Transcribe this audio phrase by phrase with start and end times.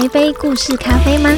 [0.00, 1.28] 一杯故事咖啡吗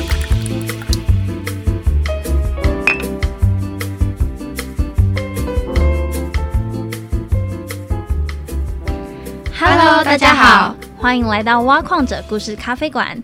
[9.59, 13.21] ？Hello，大家好，欢迎来到挖矿者故事咖啡馆。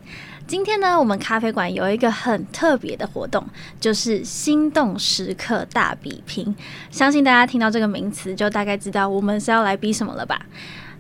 [0.48, 3.46] 今天呢，我们咖啡馆有一个很特别的活动，
[3.78, 6.56] 就是心动时刻大比拼。
[6.90, 10.40] 相信大家听到这个名词，就大概知道我们是要来比什么了吧？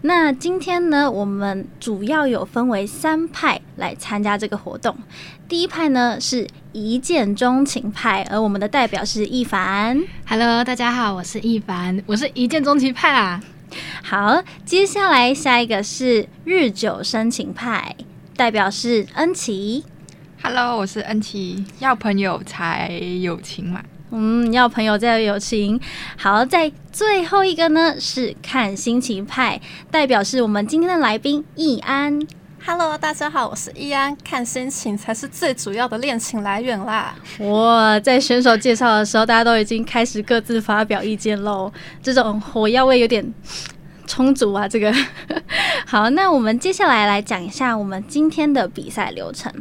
[0.02, 4.94] 那今天呢，我们主要有分为三派来参加这个活动。
[5.48, 9.98] 第一派呢是一见钟情派，而我们的代表是易凡。
[10.26, 13.42] Hello，大家好，我是易凡，我是一见钟情派啊。
[14.02, 17.96] 好，接下来下一个是日久生情派，
[18.38, 19.82] 代表是恩琪。
[20.40, 22.88] Hello，我是恩琪，要朋友才
[23.20, 23.82] 有情嘛。
[24.12, 25.80] 嗯，要朋友再有友情。
[26.16, 32.20] 好，在最后一个呢是看心情派，代表是我们今天的来宾易安。
[32.64, 34.16] Hello，大家好，我是易安。
[34.24, 37.16] 看心情才是最主要的恋情来源啦。
[37.40, 41.72] 哇，在选手介绍的时候，大家都已经开始各自发表意见喽。
[42.00, 43.34] 这种火药味有点。
[44.08, 44.92] 充足啊，这个
[45.86, 46.10] 好。
[46.10, 49.52] 那我们接下来来讲一下我们今天的比赛流程。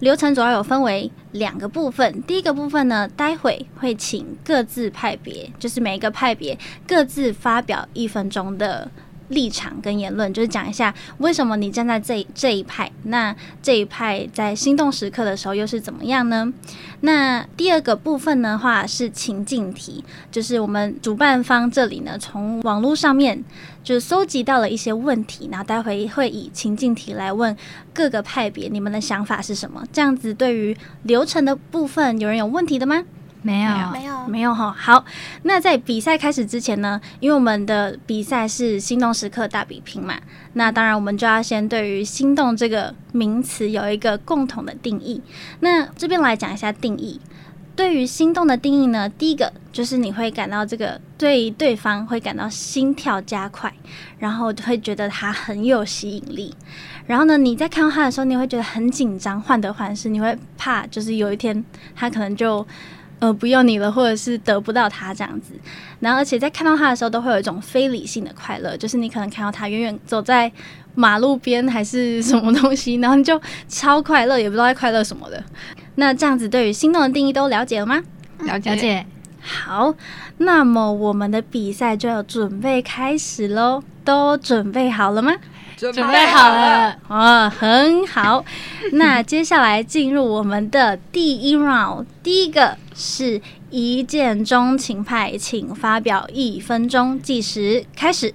[0.00, 2.22] 流程主要有分为两个部分。
[2.24, 8.90] 第一个部分呢，待会会请各自派别，就是每一个派别各自发表一分钟的。
[9.28, 16.52] 立场跟言论，就是讲一下为什么你站在这这一派，那这一派在心动时刻的时候又是怎么样呢？
[17.00, 23.42] 那第二个部分的话是情境题，就是我们主办方这里呢，从网络上面
[23.82, 27.56] 就搜集到了一些问题，然后待会会以情境题来问
[27.92, 29.82] 各个派别，你们的想法是什么？
[29.92, 33.04] 这样子对于流程的部分，有人有问题的吗？
[33.44, 34.72] 没有，没有，没有哈。
[34.78, 35.04] 好，
[35.42, 40.14] 那在比赛开始之前呢，因为我们的比赛是心动时刻大比拼嘛，
[40.52, 45.20] 那当然我们就要先对于心动这个名词有一个共同的定义。
[45.58, 47.20] 那这边来讲一下定义。
[47.74, 53.72] 对于心动的定义呢，第一个就是你会感到这个对对方会感到心跳加快，
[54.20, 56.54] 然后会觉得他很有吸引力。
[57.06, 61.64] 然后呢，你在看到他的时候，你会觉得很紧张，患得患失，你会怕就是有一天
[61.96, 62.64] 他可能就。
[63.22, 65.54] 呃，不用你了，或者是得不到他这样子，
[66.00, 70.50] 然后而且在看到他的时候，都会有一种非理性的快乐，就是你可能看到他远远走在
[70.96, 75.40] 马路边还是什么东西，然后你就超快乐，也不知道在快乐什么的。
[75.94, 78.02] 那这样子对于心动的定义都了解了吗？
[78.40, 79.06] 了解。
[79.40, 79.94] 好，
[80.38, 85.32] 那么我们的比赛就要准备开始喽，都准备好了吗？
[85.90, 88.44] 准备好了哦，很好。
[88.92, 98.34] 那接下来进入我们的第一 round，第一个是一见钟情派，请发表一分钟计时开始。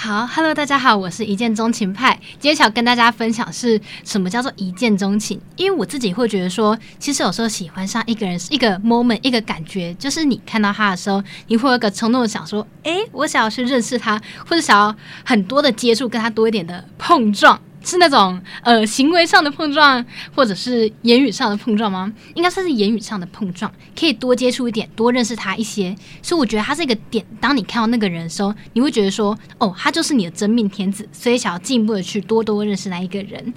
[0.00, 2.16] 好，Hello，大家好，我是一见钟情派。
[2.38, 14.94] 今天想跟大家分享是什么叫做一见钟情，因为我自己会觉得说，其实有时候喜欢上一个人是一个 moment，一个感觉，就是你看到他的时候，你会有一个冲动想说，哎，我想要去认识他，或者想要
[15.24, 17.60] 很多的接触，跟他多一点的碰撞。
[17.84, 22.12] 是那种呃行为上的碰撞，或者是言语上的碰撞吗？
[22.34, 25.96] 应该算是言语上的碰撞，可以多接触一点，多认识他一些。
[26.22, 27.24] 所以我觉得他是一个点。
[27.40, 33.54] 当你看到那个人的时候，你会觉得说，哦，他就是你的真命天子，所以想要进一步的去多多认识那一个人。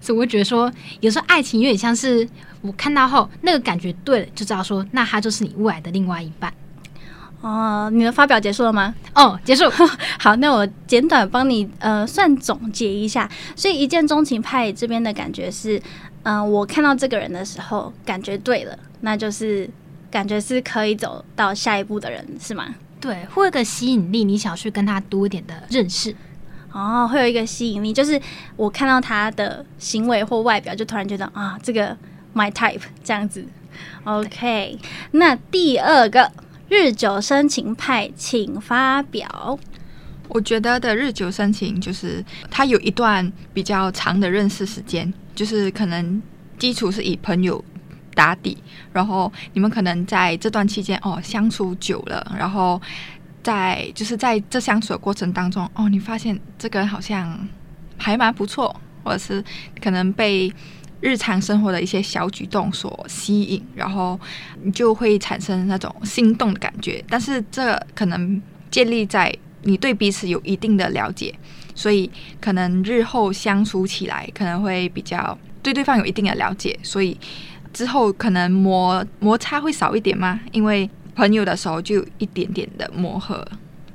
[0.00, 2.28] 所以我会觉得说，有时候爱情有点像是
[2.60, 6.52] 我看到后那个感觉对了，就知道说，那他就是你未来的另外一半。
[7.40, 8.92] 哦，你的发表结束了吗？
[9.14, 9.64] 哦，结束。
[10.18, 13.30] 好，那我简短帮你呃算总结一下。
[13.54, 15.80] 所以一见钟情派这边的感觉是，
[16.24, 19.70] 嗯，我看到这个人的时候感觉对了，那就是
[20.10, 22.74] 感觉是可以走到下一步的人，是吗？
[23.00, 26.12] 对，会有个吸引力，你想去跟他多一点的认识。
[26.72, 28.20] 哦，会有一个吸引力，就是
[28.56, 31.96] 我看到他的行为或外表，就突然觉得啊，这个
[32.34, 33.46] my type 这样子。
[34.02, 34.76] OK，
[35.12, 36.28] 那第二个。
[36.68, 39.58] 日久生情派，请发表。
[40.28, 46.22] 我觉得的日久生情就是他有一段比较长的认识时间，就是可能
[46.58, 47.64] 基础是以朋友
[48.14, 48.58] 打底，
[48.92, 52.78] 然后你们可能在这段期间哦相处久了，然后
[53.42, 57.48] 在就是在这相处的过程当中哦，你发现这个人好像
[57.96, 59.42] 还蛮不错，或者是
[59.80, 60.52] 可能被。
[61.00, 64.18] 日常生活的一些小举动所吸引，然后
[64.62, 67.02] 你就会产生那种心动的感觉。
[67.08, 68.40] 但是这可能
[68.70, 71.34] 建立在你对彼此有一定的了解，
[71.74, 72.10] 所以
[72.40, 77.18] 可能日后相处起来可能会比较对对方有一定的了解，所以
[77.72, 80.40] 之后可能摩摩擦会少一点吗？
[80.52, 83.46] 因为朋友的时候就有一点点的磨合，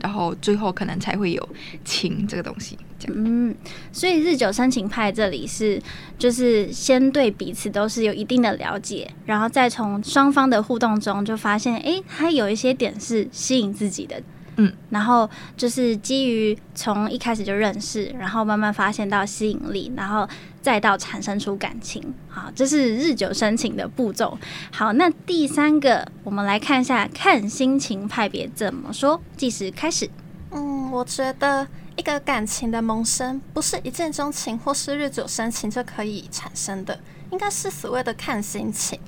[0.01, 1.49] 然后最后可能才会有
[1.83, 2.77] 情这个东西。
[3.13, 3.55] 嗯，
[3.91, 5.81] 所以日久生情派这里是
[6.17, 14.21] 就是先对彼此都是有一定的了解，然后再从双方的互动中就发现，诶，他有一些点是吸引自己的，
[14.57, 20.27] 嗯，然后就是基于从一开始就认识，然后慢慢发现到吸引力，然后
[20.61, 24.37] 再到产生出感情，好，这是日久生情的步骤。
[24.71, 30.09] 好，那第三个，我们来看一下看心情派别怎么说，计时开始。
[30.51, 36.99] 嗯，我觉得一个感情的萌生不是一见钟情或是日久生情就可以产生的，
[37.31, 38.99] 应该是所谓的看心情。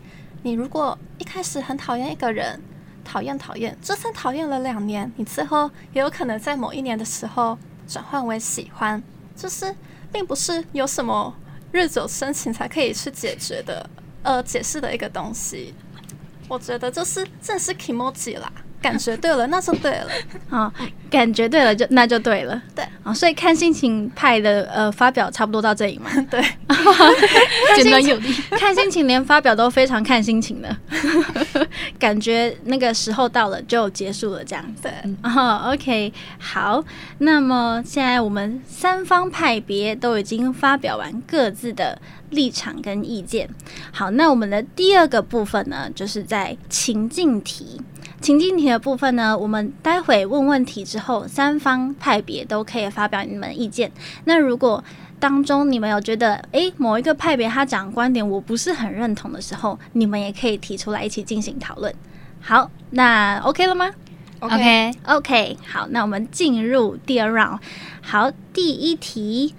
[0.44, 2.62] 你如果一开始很讨厌一个人，
[3.04, 9.02] 讨厌讨厌，就算讨厌了两年，你最后也有可能在某一年的时候转换为喜欢，
[9.36, 9.76] 就是
[10.12, 11.34] 并不是有什么
[11.72, 13.90] 日久生情才可以去解决的，
[14.22, 15.74] 呃，解释的一个东西。
[16.48, 20.12] 我觉得就是正是 emoji 啦，感觉对了，那就对了。
[20.56, 20.72] 啊，
[21.16, 22.62] 感觉对了就那就对了。
[22.76, 26.10] 对，啊，所以看心情派的呃发表差不多到这里嘛。
[26.30, 26.42] 对，
[27.78, 28.34] 简短有力。
[28.60, 30.78] 看心情连发表都非常看心情的，
[31.98, 34.82] 感觉那个时候到了就结束了这样子。
[34.84, 34.92] 对，
[35.24, 36.84] 哦，OK，好，
[37.20, 41.98] 那么现在我们三方派别都已经发表完各自的
[42.32, 43.50] 立场跟意见。
[43.94, 47.80] 好，那我们的第二个部分呢，就是在情境题。
[48.22, 53.92] 情境题的部分呢，我们待会问问题之后，三方派别都可以发表你们的意见。
[54.26, 54.84] 那如果
[55.20, 61.94] 当中你们有觉得，诶某一个派别他讲的观点我不是很认同的时候，你们也可以提出来一起进行讨论。
[62.42, 63.90] 好，那 OK 了吗
[64.40, 67.60] ？OK，OK，好，那我们进入第二 round。
[68.02, 69.56] 好，第一题，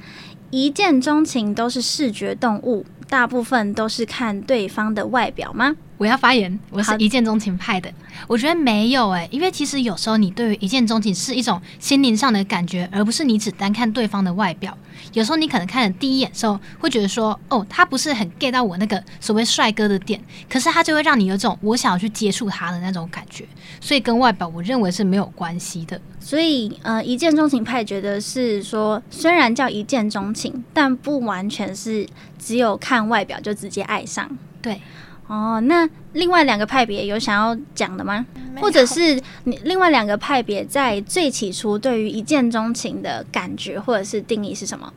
[0.51, 5.75] 一见钟情都是视觉动物，大部分都是看对方的外表吗？
[5.99, 7.91] 我要发言，我是一见钟情派的。
[8.27, 14.77] 我觉得没有诶、因为其实有时候你对于一见钟情是一种心灵上的感觉，而不是你只单看对方的外表。
[15.13, 23.47] 有时候你可能看了第一眼时候，会觉得说，哦，他不是很 get 到我那个所谓帅哥的点，可是他就会让你有种我想要去接触他的那种感觉。
[23.81, 26.01] 所以跟外表，我认为是没有关系的。
[26.19, 32.07] 所以，呃，一见钟情派觉得是说，虽然叫一见钟情，但不完全是
[32.39, 34.29] 只有看外表就直接爱上。
[34.61, 34.81] 对，
[35.27, 38.25] 哦，那另外两个派别有想要讲的吗？
[38.61, 44.93] 或者是你另外两个派别在最起初对于一见钟情的感觉或者是定义是什么？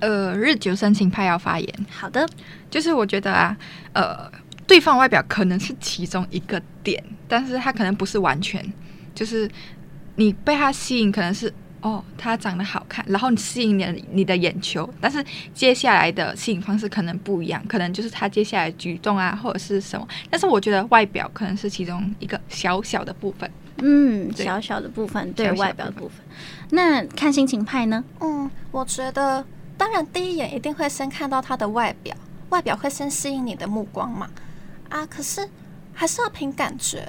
[0.00, 2.26] 呃，日久生情派要发言，好的，
[2.70, 3.56] 就是我觉得啊，
[3.92, 4.30] 呃，
[4.66, 8.64] 对方外表可能是其中一个点，但是他可能不是完全，
[9.14, 9.50] 就是
[10.16, 20.06] 你被他吸引，可能是哦，他长得好看，然后你吸引你的你的眼球，但是接下来的吸引方式可能不一样，可能就是他接下来举动啊，或者是什么。
[20.28, 23.50] 但是我觉得外表可能是其中一个小小的部分。
[23.80, 26.16] 嗯，小小的部分对外表的部分。
[26.70, 28.02] 那看心情派呢？
[28.18, 29.44] 嗯，我觉得，
[29.76, 32.12] 当然第一眼一定会先看到他的外表，
[32.48, 34.28] 外表会先吸引你的目光嘛。
[34.88, 35.48] 啊，可是
[35.92, 37.08] 还是要凭感觉，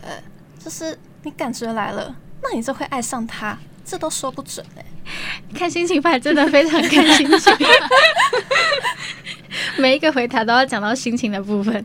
[0.60, 3.58] 就是你感觉来了，那你就会爱上他，
[3.90, 4.86] 这都说不准哎。
[5.58, 7.54] 看心情派真的非常看心情，
[9.80, 11.84] 每一个回答都要讲到心情的部分。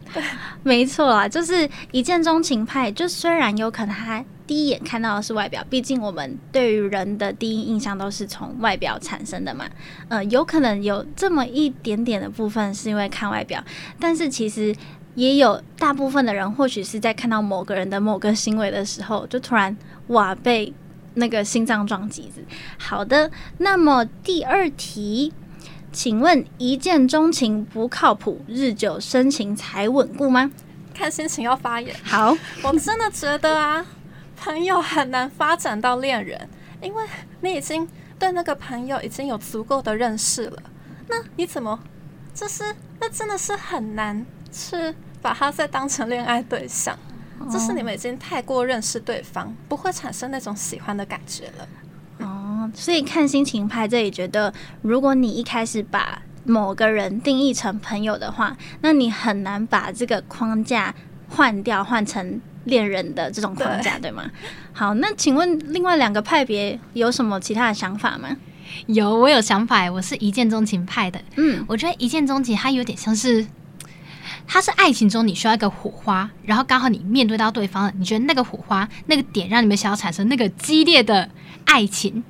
[0.62, 9.64] 没错啦，就是一见钟情派，就虽然有可能他第一眼看到的是外表，毕竟我们对于人的第一印象都是从外表产生的嘛。
[10.08, 13.64] 呃，有可能有这么一点点的部分是因为看外表，
[13.98, 14.74] 但是其实。
[15.16, 19.76] 也有大部分的人，或许是在看到某个人的某个行为的时候，就突然
[20.08, 20.74] 哇被
[21.14, 22.44] 那个心脏撞击子。
[22.78, 25.32] 好的，那么第二题，
[25.92, 30.50] 请问一见钟情不靠谱，日久生情才稳固吗？
[30.92, 33.84] 看心情要发言，好，我真的觉得啊，
[34.36, 36.48] 朋友很难发展到恋人，
[36.80, 37.04] 因为
[37.40, 40.62] 你已经对那个朋友已经有足够的认识了，
[41.08, 41.80] 那你怎么，
[42.32, 42.62] 就是
[43.00, 46.96] 那真的是很难去把他再当成恋爱对象，
[47.50, 51.68] 就是你们已经太过认识对方，不会产生那种喜欢的感觉了。
[52.26, 60.94] 哦，所以看心情派这里觉得，如果你一开始把某个人定义成朋友的话，那你很难把这个框架
[61.28, 64.30] 换掉，换成恋人的这种框架，对吗？
[64.72, 68.28] 好，那请问另外两个派别有什么其他的想法吗？
[68.86, 71.20] 有我有想法，我是一见钟情派的。
[71.36, 73.46] 嗯，我觉得一见钟情，它有点像是，
[74.46, 81.28] 它是爱情中你需要一个火花，然后刚好你面对到对方了，你觉得那个火花那个点让你们想要产生那个激烈的
[81.64, 82.22] 爱情，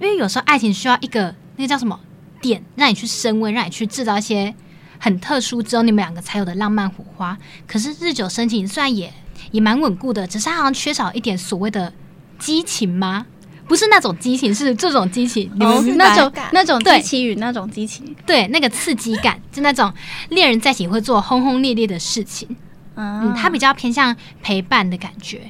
[0.00, 1.98] 因为有时候爱情需要一个那个叫什么
[2.40, 4.54] 点，让你去升温，让你去制造一些
[4.98, 7.36] 很特殊只有你们两个才有的浪漫火花。
[7.66, 9.12] 可是日久生情虽然也
[9.50, 11.92] 也蛮稳固的，只是它好像缺少一点所谓的
[12.38, 13.26] 激情吗？
[13.66, 15.50] 不是那种激情，是这种激情。
[15.54, 19.92] 你们哦那种感那种激情与那种激情，对那个刺激感，就那种
[20.30, 22.48] 恋人在一起会做轰轰烈烈的事情。
[22.94, 25.40] 嗯嗯，他比较偏向陪伴的感觉。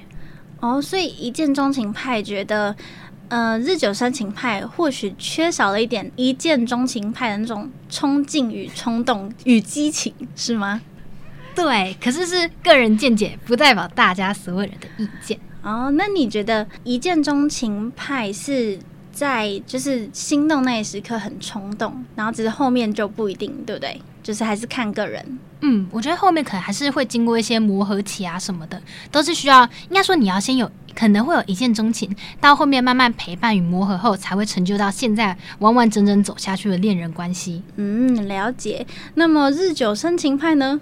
[0.61, 2.77] 哦，所以一见钟情派觉得，
[3.27, 10.81] 呃，日久生情派或许缺少了一点一见钟情派的那种冲劲与冲动与激情，是吗？
[11.55, 15.37] 对，可是是个人见解，不代表大家所有人的意见。
[15.63, 18.79] 哦，那你觉得一见钟情派是
[19.13, 24.01] 在就是心动那一时刻很冲动，然后只是后面就不一定，对不对？
[24.23, 25.39] 就是还是看个人。
[25.61, 37.63] 嗯，我觉得后面可能还是会经过一些磨合期啊什么的，都是需要，应该说你要先有，可能会有一见钟情，到后面慢慢陪伴与磨合后，才会成就到现在完完整整走下去的恋人关系。
[37.77, 38.85] 嗯，了解。
[39.15, 40.81] 那么日久生情派呢？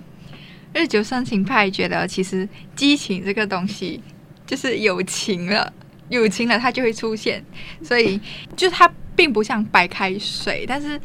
[0.73, 4.01] 日久生情派觉得，其实激情这个东西
[4.51, 5.73] 就是有情了，
[6.09, 7.41] 有情了它就会出现，
[7.85, 8.21] 所以
[8.57, 11.01] 就是它并不像白开水，但是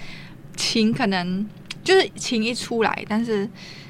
[0.56, 1.48] 情可能
[1.84, 3.48] 就是情一出来，但是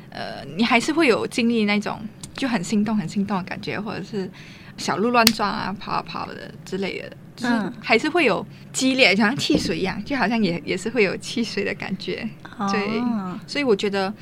[0.09, 1.97] 呃，你还是会有经历那种
[2.33, 4.29] 就很心动、很心动的感觉，或者是
[4.75, 7.15] 小鹿乱撞啊、跑啊跑的之类的。
[7.37, 12.27] 就是嗯还是会有激烈，就像汽水一样，就好像也也是会有汽水的感觉。
[12.71, 14.13] 对哦所以我觉得，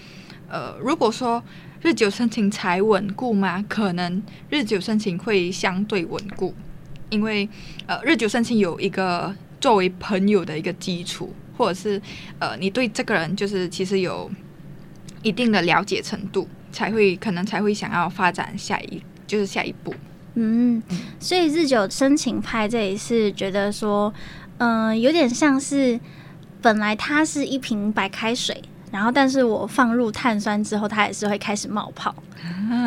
[0.48, 1.42] 呃，如果说
[1.84, 3.64] 日久生情才稳固吗？
[3.68, 6.56] 可能日久生情会相对稳固，
[7.10, 7.48] 因为
[7.86, 12.02] 呃，日久生情有一个作为朋友的一个基础，或者是
[12.40, 14.32] 呃，你对这个人就是其实有
[15.24, 19.94] 一定的了解程度，才会可能才会想要发展下一就是下一步。
[20.36, 20.82] 嗯，
[21.20, 24.14] 所以日久生情派这里是觉得说，
[24.60, 26.00] 嗯、有点像是
[26.62, 28.64] 本来它是一瓶白开水，
[28.94, 32.14] 然后但是我放入碳酸之后，它也是会开始冒泡，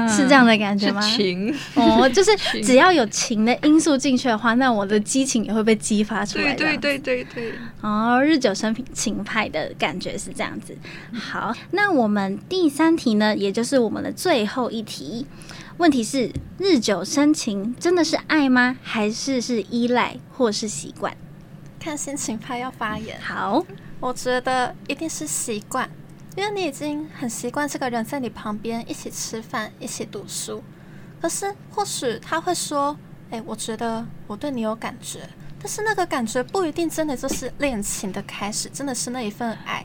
[0.09, 1.01] 是这样的感觉吗？
[1.01, 2.31] 情，哦，就是
[2.63, 6.55] 只要有情的因素进去的话，那我的激情也会被激发出来。
[6.55, 6.97] 对对。
[6.99, 7.55] 对对对。
[7.81, 10.79] 哦，日久生情派的感觉是这样子。
[11.13, 15.27] 好，那我们第三题呢，也就是我们的最后一题，
[15.79, 18.77] 问题是：日久生情真的是爱吗？
[18.81, 21.13] 还是是依赖或是习惯？
[21.81, 23.65] 看心情派要发言，好，
[23.99, 25.89] 我觉得一定是习惯，
[26.37, 30.63] 因为你已经很习惯这个人在你旁边一起吃饭、一起读书。
[31.21, 32.97] 可是或许他会说
[33.31, 39.85] ：“哎，我觉得我对你有感觉。”但是那个感觉不一定真的就是恋情的开始，真的是那一份爱。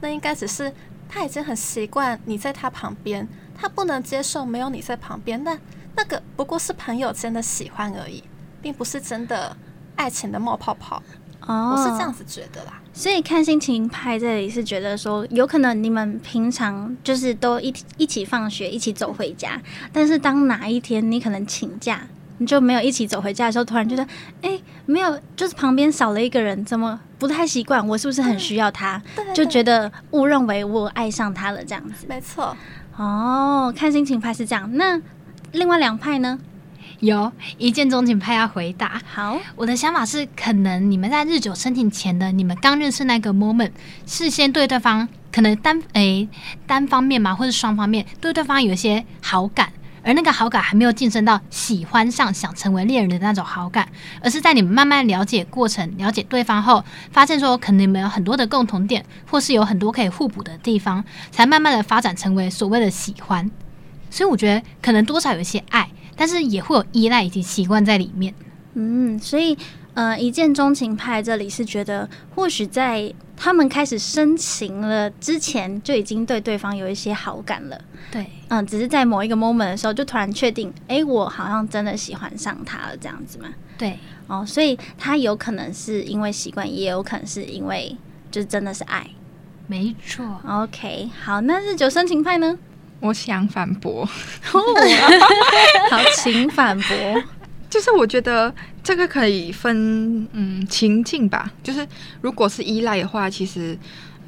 [0.00, 0.72] 那应该只是
[1.08, 5.42] 他已经很习惯你在他旁边，他不能接受没有你在旁边。
[5.42, 5.58] 那
[5.96, 8.22] 那个不过是朋友间的喜欢而已，
[8.62, 9.54] 并不是真的
[9.96, 11.02] 爱情的冒泡泡。
[11.48, 12.12] 哦，我是这样。
[12.12, 12.80] 子觉得啦。
[12.92, 19.60] 所以看心情派这里是觉得说，有可能你们平常就是都一一起放学，一起走回家，
[19.92, 22.00] 但是当哪一天你可能请假，
[22.38, 24.06] 你就没有一起走回家的时候，突然觉得，
[24.42, 27.86] 哎，没有，就是旁边少了一个人，怎么不太习惯？
[27.86, 29.00] 我是不是很需要他？
[29.32, 32.04] 就觉得误认为我爱上他了这样子。
[32.08, 32.56] 没错，
[32.96, 35.00] 哦，看心情派是这样，那
[35.52, 36.38] 另外两派呢？
[37.00, 39.00] 有一见钟情派要回答。
[39.06, 43.70] 好，我的想法是，可能你们在日久生情前的你们刚认识那个 moment，
[44.04, 46.28] 事先对对方可能单诶、
[46.66, 53.88] 单方面嘛，或者双方面对对方有一些好感，而那个好感还没有晋升到喜欢上、想成为恋人的那种好感，
[54.20, 63.48] 而是在你们慢慢了解过程、了解对方后，发现说可能你们有很多的共同点，或是有很多可以互补的地方，才慢慢的发展成为所谓的喜欢。
[64.10, 65.88] 所以我觉得可能多少有一些爱，
[66.18, 68.34] 但是也会有依赖以及习惯在里面。
[68.74, 69.56] 嗯，所以
[69.94, 77.80] 呃，一见钟情派这里是觉得，或许在他们开始深情了之前，就已经对对方有一些好感了。
[78.10, 83.48] 对，嗯，只是在某一个 moment 的时候，就突然确定，哎，我好像真的喜欢上他了，这样子嘛。
[83.76, 87.96] 对，哦，所以他有可能是因为习惯，也有可能是因为
[88.30, 89.08] 就真的是爱。
[89.66, 90.24] 没错。
[90.46, 92.56] OK，好，那日久生情派呢？
[93.00, 94.04] 我想反驳，
[95.90, 97.22] 好，请反驳。
[97.70, 98.52] 就是我觉得
[98.82, 101.86] 这个可以分嗯情境吧，就是
[102.22, 103.78] 如果是依赖的话，其实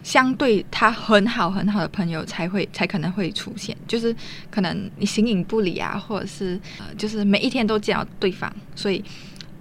[0.02, 4.14] 相对他很好很好的朋友才会才可能会出现，就是
[4.50, 9.02] 可能你形影不离啊，或者是呃就是每一天都见到对方，所以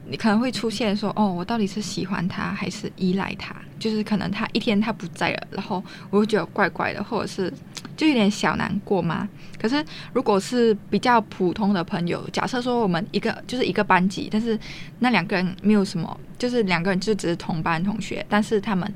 [0.10, 3.56] 你可能会出现说哦，我到底是喜欢他还是依赖他？
[3.80, 7.52] 就是可能他一天他不在了，然后我会觉得怪怪的，或者是
[7.96, 9.28] 就有点小难过嘛。
[9.60, 9.84] 可是
[10.14, 14.58] 如果是比较普通的朋友，假设说我们一个就是一个班级，但是
[15.00, 18.90] 那两个人没有什么，就是两个人就只是同班同学，但是他们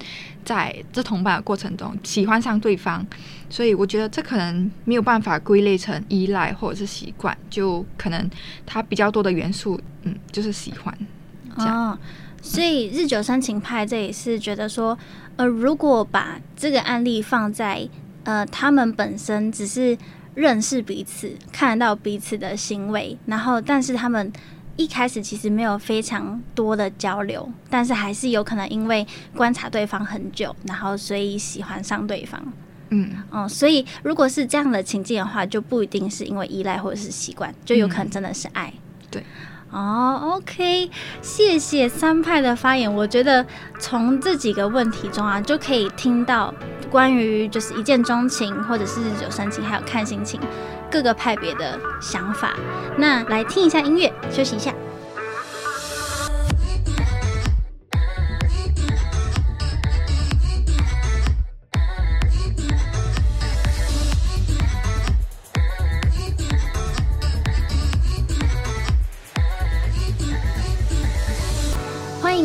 [0.45, 3.05] 在这同班的过程中喜欢上对方，
[3.49, 8.29] 所以我觉得这可能没有办法归类成依赖或者是习惯，就可能
[8.65, 10.97] 他比较多的元素，嗯，就是喜欢。
[11.57, 11.99] 这样。
[12.43, 14.95] 所以日久生情派这也是觉得说，
[15.37, 17.87] 呃，如果把这个案例放在
[18.25, 19.97] 呃他们本身只是
[20.35, 24.31] 认识彼此，看得到彼此的行为，然后但是他们
[24.75, 32.43] 一开始其实没有非常多的交流，但是还是有可能因为观察对方很久，然后所以喜欢上对方。
[32.89, 38.73] 嗯，哦，所以如果是这样的情境的话，就不一定是因为依赖或者是习惯，就有可能真的是爱。
[39.09, 39.23] 对。
[39.73, 40.89] 哦，OK，
[41.21, 42.93] 谢谢三派的发言。
[42.93, 43.43] 我觉得
[43.79, 46.53] 从这几个问题中啊，就可以听到
[46.91, 50.39] 关于就是一见钟情，或者是日久生情，还有看心情
[50.91, 52.53] 各个派别的想法。
[52.97, 54.71] 那来听一下音乐，休息一下。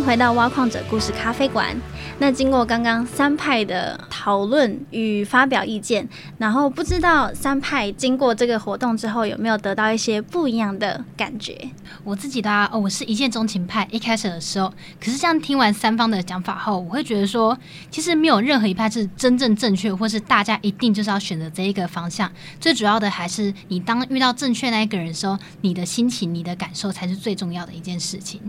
[0.08, 1.78] 回到挖矿者故事咖啡馆。
[2.18, 11.70] 那经过刚刚三派的讨论与发表意见，然后不知道三派经过这个活动之后有没有得到一些不一样的感觉？
[12.04, 13.86] 我自己的啊，我是一见钟情派。
[13.90, 17.58] 一开始的时候，可是这样听完三方的讲法后，我会觉得说，
[17.90, 22.32] 其实没有任何一派是真正正确，或是大家一定就是要选择这一个方向。
[22.58, 28.40] 最主要的还是你当遇到正确那一个人的时候，你的心情、你的感受才是最重要的一件事情。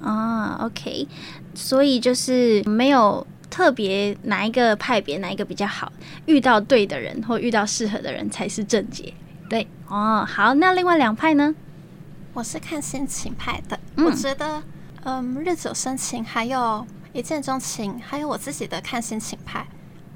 [0.00, 1.06] 啊，OK，
[1.54, 5.92] 所以就是没有特别哪一个派别哪一个比较好，
[6.26, 9.12] 遇到对的人或遇到适合的人才是正解。
[9.48, 11.54] 对，哦，好，那另外两派呢？
[12.34, 14.62] 我是看心情派的，嗯我觉得，
[15.02, 19.66] 嗯，日久生情，还有一见钟情，还有我自己的看心情派，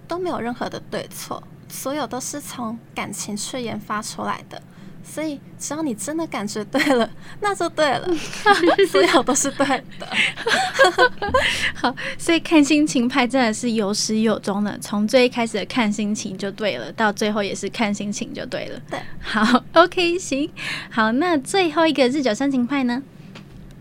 [0.07, 4.63] 都没有任何的对错，所有都是从感情去研发出来的。
[5.05, 7.09] 所以，只要你真的感觉对了，
[7.41, 8.09] 那就对了，
[8.91, 9.67] 所有都是对
[9.99, 10.09] 的。
[11.75, 18.81] 好，所以看心情派真的是有始有终的，从最一开始的看心情就对了，到最后也是看心情就对了。
[18.91, 20.51] 对，好，OK，行，
[20.91, 23.03] 好，那最后一个日久生情派呢？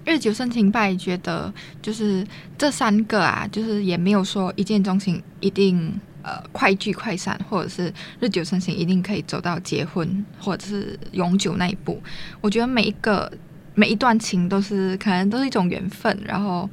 [0.03, 2.25] 日久生情派觉得就是
[2.57, 12.01] 这三个啊，就是也没有说一见钟情一定呃快聚快散，或者是日久生情一定可以走到结婚或者是永久那一步。
[12.41, 13.31] 我觉得每一个
[13.75, 16.69] 每一段情都是可能都是一种缘分，然后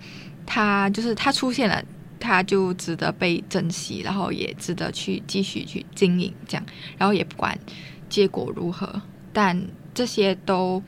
[0.47, 1.83] 它就是它出现了。
[2.21, 7.57] 它就值得被珍惜，然后也值得去继续去经营，这样，然后也不管
[8.09, 9.01] 结果如何，
[9.33, 9.57] 但
[9.95, 10.83] 这些都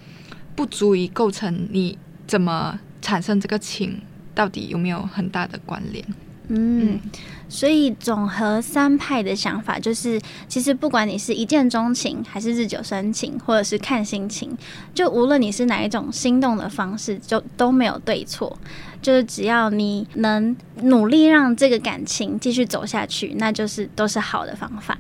[0.56, 1.96] 不足以构成你
[2.26, 4.02] 怎么产生这个情，
[4.34, 6.04] 到底有没有很大的关联？
[6.52, 7.00] 嗯，
[7.48, 14.50] 所以总和三派的想法就是，其实不管你是一见钟情，还是日久生情，或者是看心情，
[14.92, 18.58] 就无论你是哪一种心动的方式，就都没有对错。
[19.00, 24.98] 就是只要你能努力让这个感情继续走下去，那就是都是好的方法。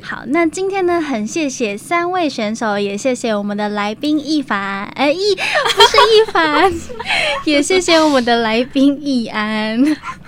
[0.00, 6.72] 对好，那今天呢，很谢谢三位选手，也谢谢我们的来宾一凡，哎、一 不是一凡，
[7.44, 9.78] 也谢谢我们的来宾易安，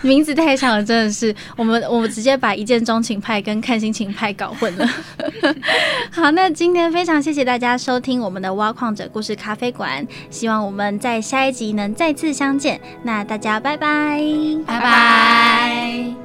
[0.03, 4.89] 名字太长了，真的是我们我们直接把一见钟情派跟看心情派搞混了。
[6.13, 12.81] 好，那今天非常谢谢大家收听我们的挖矿者故事咖啡馆，希望我们在下一集能再次相见。
[13.03, 14.21] 那大家拜拜，
[14.67, 16.22] 拜拜。